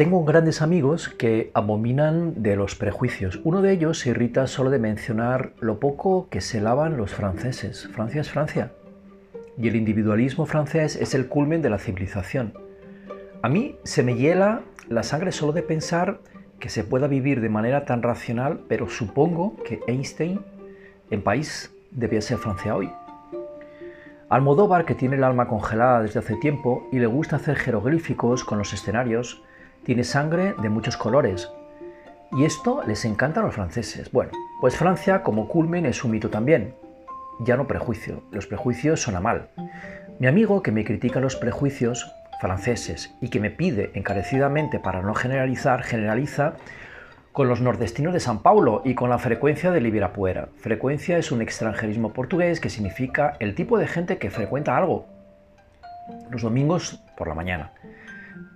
[0.00, 3.38] Tengo grandes amigos que abominan de los prejuicios.
[3.44, 7.86] Uno de ellos se irrita solo de mencionar lo poco que se lavan los franceses.
[7.92, 8.72] Francia es Francia.
[9.58, 12.54] Y el individualismo francés es el culmen de la civilización.
[13.42, 16.20] A mí se me hiela la sangre solo de pensar
[16.58, 20.40] que se pueda vivir de manera tan racional, pero supongo que Einstein
[21.10, 22.90] en país debía ser Francia hoy.
[24.30, 28.56] Almodóvar, que tiene el alma congelada desde hace tiempo y le gusta hacer jeroglíficos con
[28.56, 29.42] los escenarios,
[29.84, 31.50] tiene sangre de muchos colores.
[32.32, 34.12] Y esto les encanta a los franceses.
[34.12, 36.74] Bueno, pues Francia como culmen es un mito también.
[37.40, 39.48] Ya no prejuicio, los prejuicios son a mal.
[40.18, 45.14] Mi amigo que me critica los prejuicios franceses y que me pide encarecidamente para no
[45.14, 46.54] generalizar, generaliza
[47.32, 50.48] con los nordestinos de San Paulo y con la frecuencia de Ibirapuera.
[50.56, 55.06] Frecuencia es un extranjerismo portugués que significa el tipo de gente que frecuenta algo
[56.30, 57.72] los domingos por la mañana.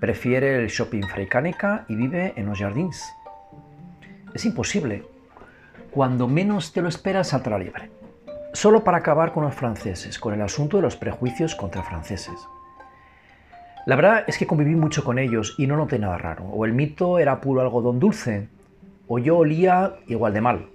[0.01, 3.03] Prefiere el shopping freicánica y vive en los jardins.
[4.35, 5.05] Es imposible.
[5.91, 7.91] Cuando menos te lo esperas, saltará libre.
[8.53, 12.35] Solo para acabar con los franceses, con el asunto de los prejuicios contra franceses.
[13.87, 16.45] La verdad es que conviví mucho con ellos y no noté nada raro.
[16.45, 18.49] O el mito era puro algodón dulce,
[19.09, 20.67] o yo olía igual de mal.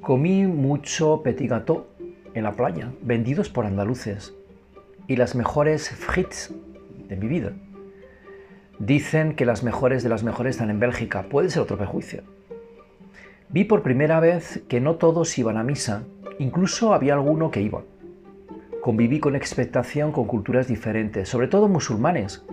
[0.00, 1.86] Comí mucho petit gâteau
[2.34, 4.34] en la playa, vendidos por andaluces,
[5.06, 6.52] y las mejores frites
[7.08, 7.52] de mi vida.
[8.84, 12.24] Dicen que las mejores de las mejores están en Bélgica, puede ser otro prejuicio.
[13.48, 16.02] Vi por primera vez que no todos iban a misa,
[16.40, 17.82] incluso había alguno que iba.
[18.80, 22.44] Conviví con expectación con culturas diferentes, sobre todo musulmanes,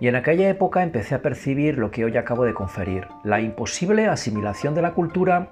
[0.00, 4.06] y en aquella época empecé a percibir lo que hoy acabo de conferir, la imposible
[4.06, 5.50] asimilación de la cultura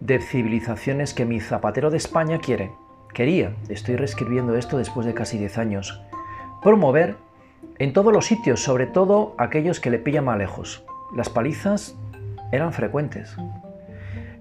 [0.00, 2.72] de civilizaciones que mi zapatero de España quiere,
[3.14, 6.02] quería, estoy reescribiendo esto después de casi 10 años,
[6.62, 7.14] promover
[7.78, 10.84] en todos los sitios, sobre todo aquellos que le pillan más lejos.
[11.14, 11.94] Las palizas
[12.52, 13.36] eran frecuentes.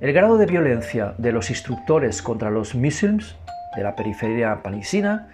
[0.01, 3.35] El grado de violencia de los instructores contra los musulmanes
[3.75, 5.29] de la periferia panisina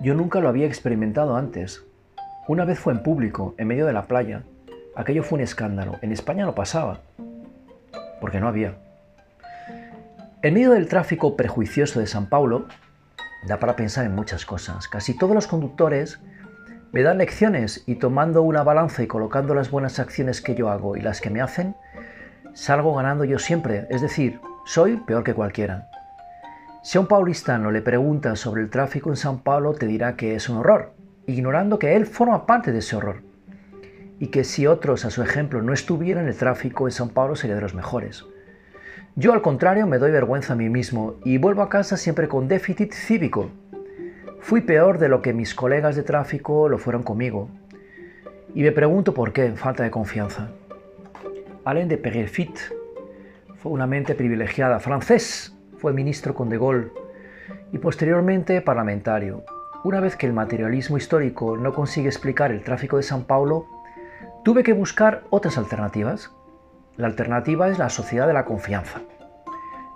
[0.00, 1.82] yo nunca lo había experimentado antes.
[2.48, 4.42] Una vez fue en público, en medio de la playa.
[4.94, 5.98] Aquello fue un escándalo.
[6.02, 7.00] En España no pasaba,
[8.20, 8.74] porque no había.
[10.42, 12.66] En medio del tráfico prejuicioso de San Paulo,
[13.46, 14.86] da para pensar en muchas cosas.
[14.88, 16.20] Casi todos los conductores
[16.96, 20.96] me dan lecciones y tomando una balanza y colocando las buenas acciones que yo hago
[20.96, 21.76] y las que me hacen,
[22.54, 23.86] salgo ganando yo siempre.
[23.90, 25.90] Es decir, soy peor que cualquiera.
[26.82, 30.36] Si a un paulistano le preguntas sobre el tráfico en San Paulo, te dirá que
[30.36, 30.94] es un horror
[31.26, 33.20] ignorando que él forma parte de ese horror
[34.18, 37.56] y que si otros, a su ejemplo, no estuvieran, el tráfico en San Pablo sería
[37.56, 38.24] de los mejores.
[39.16, 42.48] Yo, al contrario, me doy vergüenza a mí mismo y vuelvo a casa siempre con
[42.48, 43.50] déficit cívico.
[44.46, 47.48] Fui peor de lo que mis colegas de tráfico lo fueron conmigo.
[48.54, 50.50] Y me pregunto por qué, falta de confianza.
[51.64, 52.56] Alain de Perrefit
[53.56, 56.92] fue una mente privilegiada, francés, fue ministro con De Gaulle
[57.72, 59.42] y posteriormente parlamentario.
[59.82, 63.66] Una vez que el materialismo histórico no consigue explicar el tráfico de San Paulo,
[64.44, 66.30] tuve que buscar otras alternativas.
[66.96, 69.00] La alternativa es la sociedad de la confianza.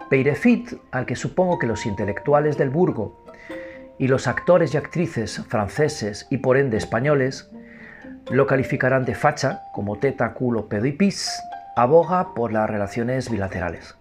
[0.09, 3.20] Peirefit, al que supongo que los intelectuales del Burgo
[4.01, 7.51] y los actores y actrices franceses y por ende españoles
[8.31, 11.31] lo calificarán de facha, como teta, culo, pedo y pis,
[11.77, 13.95] aboga por las relaciones bilaterales.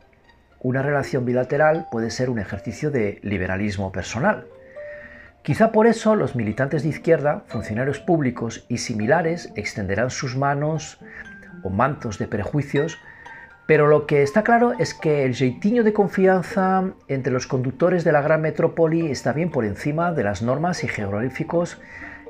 [0.61, 4.45] Una relación bilateral puede ser un ejercicio de liberalismo personal,
[5.41, 10.99] Quizá por eso los militantes de izquierda, funcionarios públicos y similares extenderán sus manos
[11.63, 12.99] o mantos de prejuicios,
[13.69, 18.12] pero lo que está claro es que el jeitinho de confianza entre los conductores de
[18.12, 21.80] la gran metrópoli está bien por encima de las normas y geográficos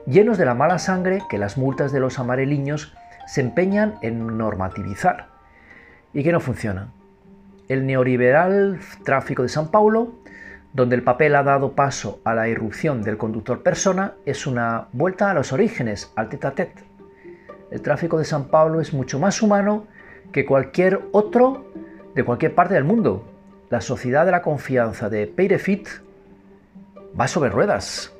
[0.05, 2.93] llenos de la mala sangre que las multas de los amareliños
[3.25, 5.29] se empeñan en normativizar
[6.13, 6.89] y que no funciona.
[7.69, 10.15] El neoliberal tráfico de San Paulo
[10.73, 15.31] donde el papel ha dado paso a la irrupción del conductor persona, es una vuelta
[15.31, 16.83] a los orígenes, al tete a tete.
[17.71, 19.87] El tráfico de San Pablo es mucho más humano
[20.31, 21.65] que cualquier otro
[22.15, 23.23] de cualquier parte del mundo.
[23.69, 25.87] La sociedad de la confianza de Peirefit
[27.19, 28.13] va sobre ruedas.